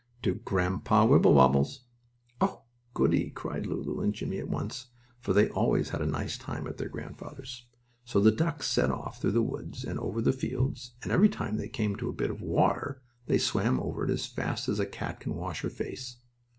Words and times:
"To 0.23 0.33
Grandpa 0.33 1.05
Wibblewobble's." 1.05 1.81
"Oh, 2.41 2.63
goody!" 2.95 3.29
cried 3.29 3.67
Lulu 3.67 4.01
and 4.01 4.15
Jimmie 4.15 4.39
at 4.39 4.49
once, 4.49 4.87
for 5.19 5.31
they 5.31 5.47
always 5.49 5.89
had 5.89 6.01
a 6.01 6.07
nice 6.07 6.39
time 6.39 6.65
at 6.65 6.77
their 6.79 6.89
grandfather's. 6.89 7.67
So 8.03 8.19
the 8.19 8.31
ducks 8.31 8.67
set 8.67 8.89
off 8.89 9.21
through 9.21 9.33
the 9.33 9.43
woods 9.43 9.83
and 9.83 9.99
over 9.99 10.19
the 10.19 10.33
fields, 10.33 10.95
and 11.03 11.11
every 11.11 11.29
time 11.29 11.57
they 11.57 11.69
came 11.69 11.95
to 11.97 12.09
a 12.09 12.13
bit 12.13 12.31
of 12.31 12.41
water 12.41 13.03
they 13.27 13.37
swam 13.37 13.79
over 13.79 14.03
it 14.03 14.09
as 14.09 14.25
fast 14.25 14.67
as 14.67 14.79
a 14.79 14.87
cat 14.87 15.19
can 15.19 15.35
wash 15.35 15.61
her 15.61 15.69
face. 15.69 16.17